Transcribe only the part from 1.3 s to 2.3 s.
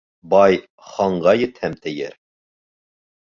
етһәм» тиер